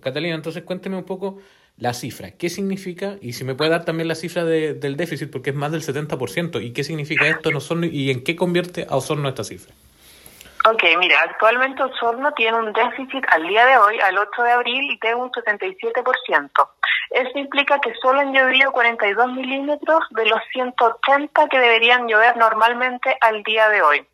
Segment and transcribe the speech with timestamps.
[0.00, 1.38] Catalina, entonces cuénteme un poco
[1.76, 2.32] la cifra.
[2.32, 3.16] ¿Qué significa?
[3.20, 5.82] Y si me puede dar también la cifra de, del déficit, porque es más del
[5.82, 6.62] 70%.
[6.62, 9.74] ¿Y qué significa esto en Osorno y en qué convierte a Osorno esta cifra?
[10.68, 14.98] Ok, mira, actualmente Osorno tiene un déficit al día de hoy, al 8 de abril,
[15.00, 16.68] de un 77%.
[17.10, 23.16] Eso implica que solo han llovido 42 milímetros de los 180 que deberían llover normalmente
[23.22, 24.06] al día de hoy.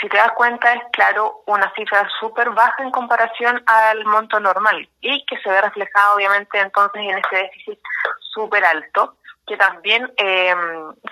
[0.00, 4.88] Si te das cuenta, es claro una cifra súper baja en comparación al monto normal
[5.00, 7.80] y que se ve reflejado obviamente entonces en ese déficit
[8.20, 9.16] súper alto
[9.46, 10.54] que también eh,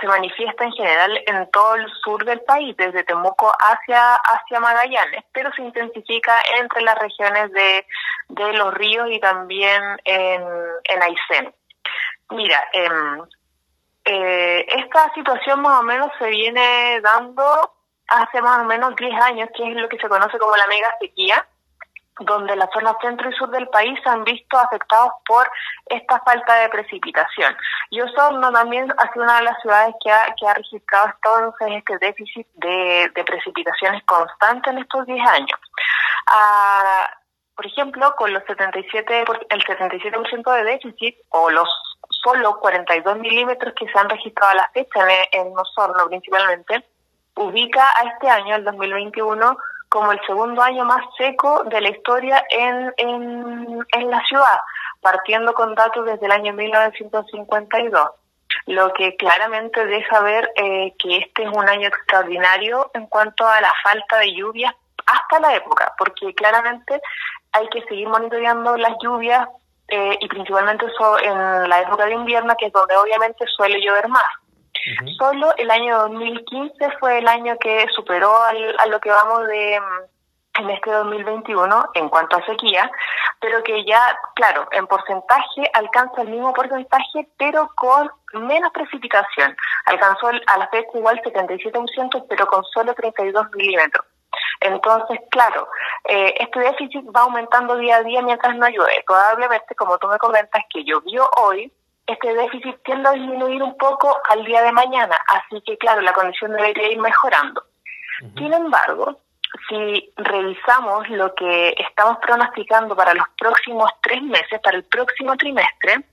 [0.01, 5.25] se manifiesta en general en todo el sur del país, desde Temuco hacia, hacia Magallanes,
[5.33, 7.87] pero se intensifica entre las regiones de,
[8.31, 10.43] de los ríos y también en,
[10.85, 11.55] en Aysén.
[12.31, 13.23] Mira, em,
[14.05, 17.74] eh, esta situación más o menos se viene dando
[18.15, 20.89] hace más o menos 10 años, que es lo que se conoce como la mega
[21.01, 21.47] sequía,
[22.21, 25.51] donde la zona centro y sur del país se han visto afectados por
[25.87, 27.57] esta falta de precipitación.
[27.91, 31.69] Y Osorno también ha sido una de las ciudades que ha, que ha registrado entonces
[31.79, 35.61] este déficit de, precipitaciones constantes en estos 10 años.
[36.27, 37.11] Ah,
[37.57, 41.69] por ejemplo, con los 77, el 77% de déficit o los
[42.23, 45.01] solo 42 milímetros que se han registrado a la fecha
[45.33, 46.85] en, en Osorno principalmente,
[47.37, 49.57] ubica a este año, el 2021,
[49.89, 54.61] como el segundo año más seco de la historia en, en, en la ciudad,
[55.01, 58.11] partiendo con datos desde el año 1952,
[58.67, 63.61] lo que claramente deja ver eh, que este es un año extraordinario en cuanto a
[63.61, 64.75] la falta de lluvias
[65.07, 67.01] hasta la época, porque claramente
[67.53, 69.47] hay que seguir monitoreando las lluvias
[69.89, 74.09] eh, y principalmente eso en la época de invierno, que es donde obviamente suele llover
[74.09, 74.25] más.
[75.19, 79.81] Solo el año 2015 fue el año que superó al, a lo que vamos de
[79.81, 82.91] mm, en este 2021 en cuanto a sequía,
[83.41, 84.01] pero que ya,
[84.35, 89.57] claro, en porcentaje alcanza el mismo porcentaje, pero con menos precipitación.
[89.87, 94.07] Alcanzó a la fecha igual 77%, pero con solo 32 milímetros.
[94.61, 95.69] Entonces, claro,
[96.05, 99.05] eh, este déficit va aumentando día a día mientras no llueve.
[99.07, 101.73] Probablemente, como tú me comentas, que llovió hoy,
[102.07, 106.13] este déficit tiende a disminuir un poco al día de mañana, así que claro, la
[106.13, 107.63] condición debería ir mejorando.
[108.37, 109.19] Sin embargo,
[109.69, 116.05] si revisamos lo que estamos pronosticando para los próximos tres meses, para el próximo trimestre,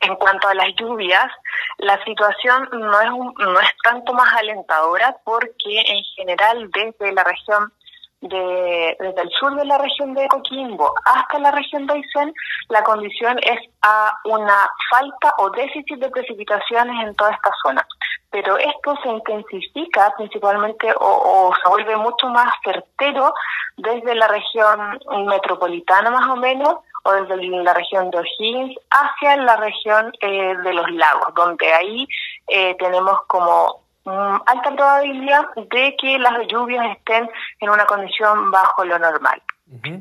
[0.00, 1.30] en cuanto a las lluvias,
[1.78, 7.72] la situación no es, no es tanto más alentadora porque en general desde la región
[8.20, 12.34] de, desde el sur de la región de Coquimbo hasta la región de Aysén,
[12.68, 17.86] la condición es a una falta o déficit de precipitaciones en toda esta zona.
[18.30, 23.32] Pero esto se intensifica principalmente o, se vuelve mucho más certero
[23.76, 29.56] desde la región metropolitana más o menos o desde la región de O'Higgins hacia la
[29.56, 32.06] región eh, de los lagos, donde ahí
[32.48, 37.28] eh, tenemos como alta probabilidad de que las lluvias estén
[37.60, 39.42] en una condición bajo lo normal.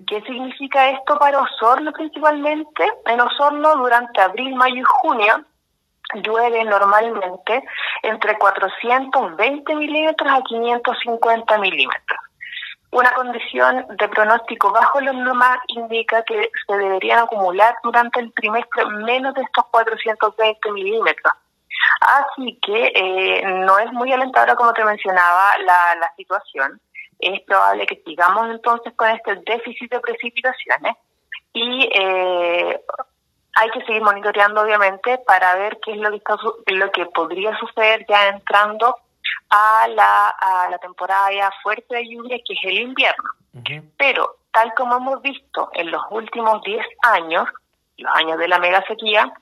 [0.07, 2.85] ¿Qué significa esto para Osorno principalmente?
[3.05, 5.43] En Osorno durante abril, mayo y junio
[6.23, 7.63] llueve normalmente
[8.03, 12.19] entre 420 milímetros a 550 milímetros.
[12.91, 18.85] Una condición de pronóstico bajo lo normal indica que se deberían acumular durante el trimestre
[18.85, 21.33] menos de estos 420 milímetros
[21.99, 26.79] Así que eh, no es muy alentadora, como te mencionaba, la, la situación.
[27.19, 30.95] Es probable que sigamos entonces con este déficit de precipitaciones
[31.53, 32.79] y eh,
[33.55, 36.37] hay que seguir monitoreando, obviamente, para ver qué es lo que, está,
[36.67, 38.95] lo que podría suceder ya entrando
[39.49, 43.29] a la, a la temporada ya fuerte de lluvia, que es el invierno.
[43.97, 47.47] Pero, tal como hemos visto en los últimos 10 años,
[47.97, 49.33] los años de la mega sequía,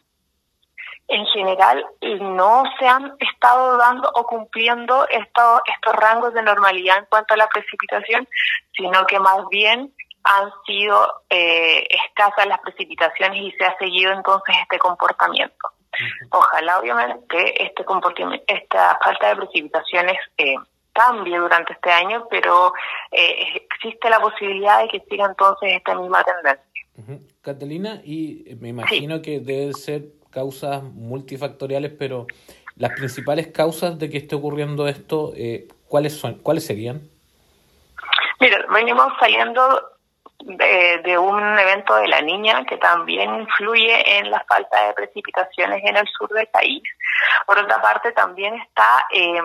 [1.07, 1.85] en general
[2.19, 7.37] no se han estado dando o cumpliendo estos, estos rangos de normalidad en cuanto a
[7.37, 8.27] la precipitación,
[8.75, 9.93] sino que más bien
[10.23, 15.69] han sido eh, escasas las precipitaciones y se ha seguido entonces este comportamiento.
[16.31, 20.55] Ojalá obviamente este comportamiento, esta falta de precipitaciones eh,
[20.91, 22.73] cambie durante este año, pero
[23.11, 26.65] eh, existe la posibilidad de que siga entonces esta misma tendencia.
[27.41, 30.05] Catalina, y me imagino que debe ser
[30.35, 32.27] causas multifactoriales, pero
[32.75, 36.35] las principales causas de que esté ocurriendo esto, eh, ¿cuáles son?
[36.35, 37.01] ¿Cuáles serían?
[38.41, 39.61] Mira, venimos saliendo
[40.39, 45.95] de, un evento de la niña que también influye en la falta de precipitaciones en
[45.95, 46.83] el sur del país.
[47.47, 49.41] Por otra parte, también está eh,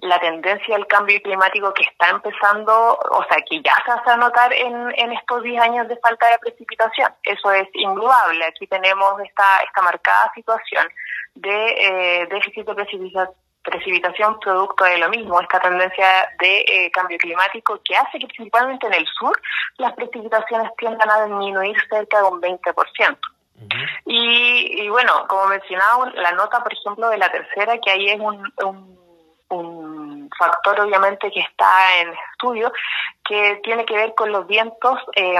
[0.00, 4.52] la tendencia del cambio climático que está empezando, o sea, que ya se hace notar
[4.52, 7.12] en, en estos 10 años de falta de precipitación.
[7.22, 8.44] Eso es indudable.
[8.44, 10.86] Aquí tenemos esta, esta marcada situación
[11.34, 13.28] de eh, déficit de precipitación
[13.66, 16.06] precipitación producto de lo mismo, esta tendencia
[16.38, 19.36] de eh, cambio climático que hace que principalmente en el sur
[19.78, 23.18] las precipitaciones tiendan a disminuir cerca de un 20%.
[24.06, 28.20] y, y, bueno, como mencionaba, la nota, por ejemplo, de la tercera, que ahí es
[28.20, 28.96] un, un,
[30.38, 32.72] factor obviamente que está en estudio,
[33.24, 35.34] que tiene que ver con los vientos eh,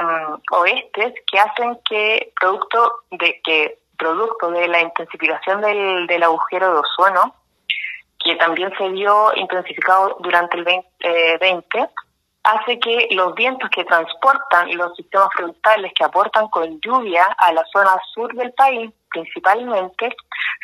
[0.50, 6.80] oestes que hacen que producto de que producto de la intensificación del, del agujero de
[6.80, 7.34] ozono,
[8.18, 11.88] que también se vio intensificado durante el 2020, eh,
[12.42, 17.64] hace que los vientos que transportan los sistemas frontales que aportan con lluvia a la
[17.72, 20.14] zona sur del país, principalmente,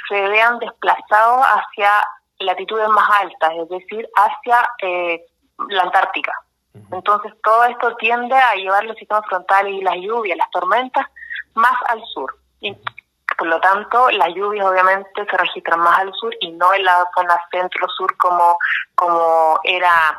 [0.08, 1.90] se vean desplazados hacia
[2.42, 5.24] latitudes más altas, es decir, hacia eh,
[5.68, 6.32] la Antártica.
[6.90, 11.06] Entonces, todo esto tiende a llevar los sistemas frontales y las lluvias, las tormentas,
[11.54, 12.34] más al sur.
[13.36, 17.06] Por lo tanto, las lluvias obviamente se registran más al sur y no en la
[17.14, 18.56] zona centro-sur como,
[18.94, 20.18] como era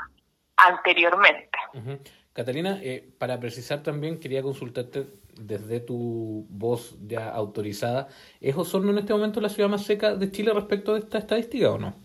[0.58, 1.58] anteriormente.
[2.34, 8.08] Catalina, eh, para precisar también, quería consultarte desde tu voz ya autorizada.
[8.40, 11.72] ¿Es Osorno en este momento la ciudad más seca de Chile respecto de esta estadística
[11.72, 11.96] o no?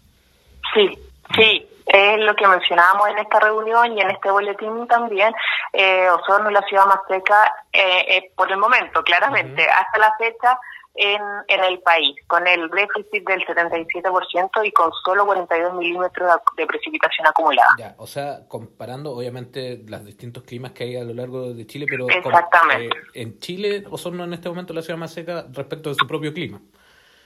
[0.74, 0.98] Sí,
[1.34, 5.34] sí, es lo que mencionábamos en esta reunión y en este boletín también.
[5.72, 9.66] Eh, Osorno es la ciudad más seca eh, eh por el momento, claramente.
[9.66, 10.58] Hasta la fecha
[10.94, 16.66] en, en el país, con el déficit del 77% y con solo 42 milímetros de
[16.66, 17.68] precipitación acumulada.
[17.78, 21.86] Ya, o sea, comparando obviamente los distintos climas que hay a lo largo de Chile,
[21.88, 22.98] pero Exactamente.
[23.14, 26.06] Eh, en Chile, Osorno en este momento es la ciudad más seca respecto de su
[26.06, 26.60] propio clima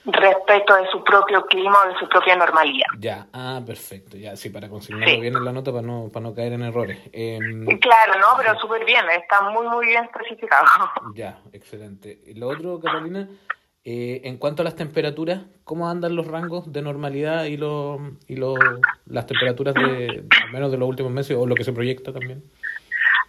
[0.05, 2.87] respecto de su propio clima o de su propia normalidad.
[2.99, 6.35] Ya, ah, perfecto, ya, sí, para consignarlo bien en la nota para no, para no
[6.35, 6.99] caer en errores.
[7.11, 10.65] Em, claro, no, pero súper bien, está muy, muy bien especificado.
[11.15, 12.19] Ya, excelente.
[12.25, 13.27] Y lo otro, Carolina,
[13.85, 18.35] eh, en cuanto a las temperaturas, ¿cómo andan los rangos de normalidad y, los y
[18.35, 18.57] los
[19.05, 22.43] las temperaturas de, al menos de los últimos meses o lo que se proyecta también?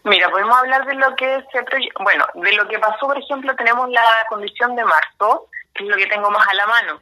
[0.04, 1.64] Mira, podemos hablar de lo que se
[2.02, 5.96] bueno, de lo que pasó, por ejemplo, tenemos la condición de marzo, que es lo
[5.96, 7.00] que tengo más a la mano.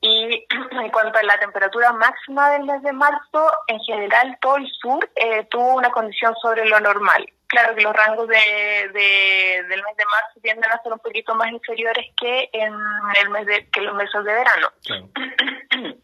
[0.00, 4.68] Y en cuanto a la temperatura máxima del mes de marzo, en general todo el
[4.80, 8.36] sur eh, tuvo una condición sobre lo normal claro que los rangos de,
[9.68, 12.74] del mes de marzo tienden a ser un poquito más inferiores que en
[13.20, 14.68] el mes de, que los meses de verano.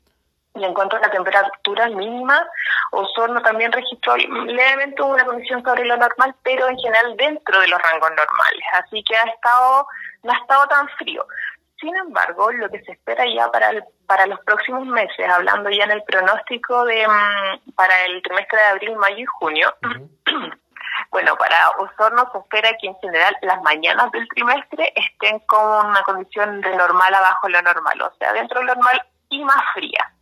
[0.54, 2.46] y en cuanto a la temperatura mínima,
[2.92, 7.80] Osorno también registró levemente una condición sobre lo normal, pero en general dentro de los
[7.80, 8.64] rangos normales.
[8.74, 9.86] Así que ha estado,
[10.24, 11.26] no ha estado tan frío.
[11.80, 13.70] Sin embargo, lo que se espera ya para
[14.06, 18.64] para los próximos meses, hablando ya en el pronóstico de mm, para el trimestre de
[18.64, 19.74] abril, mayo y junio,
[21.10, 26.02] Bueno, para Osorno se espera que en general las mañanas del trimestre estén con una
[26.02, 30.12] condición de normal abajo lo normal, o sea, dentro de lo normal y más fría.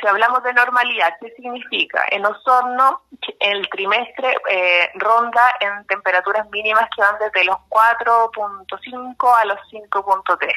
[0.00, 2.04] Si hablamos de normalidad, ¿qué significa?
[2.10, 3.02] En Osorno,
[3.40, 10.52] el trimestre eh, ronda en temperaturas mínimas que van desde los 4.5 a los 5.3.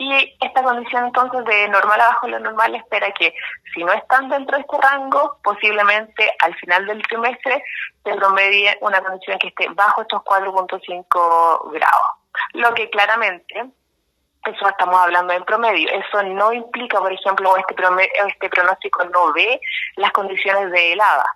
[0.00, 3.34] Y esta condición entonces de normal abajo lo normal espera que
[3.74, 7.62] si no están dentro de este rango, posiblemente al final del trimestre
[8.02, 12.06] se promedie una condición que esté bajo estos 4.5 grados.
[12.54, 13.66] Lo que claramente,
[14.46, 17.74] eso estamos hablando en promedio, eso no implica, por ejemplo, este,
[18.26, 19.60] este pronóstico no ve
[19.96, 21.26] las condiciones de helada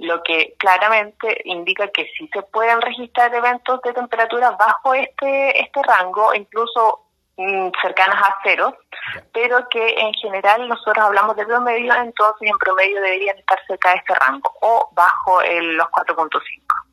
[0.00, 5.82] lo que claramente indica que sí se pueden registrar eventos de temperatura bajo este este
[5.82, 7.09] rango, incluso
[7.80, 8.76] cercanas a cero,
[9.32, 13.96] pero que en general nosotros hablamos de promedio, entonces en promedio deberían estar cerca de
[13.96, 16.89] este rango o bajo el, los 4.5.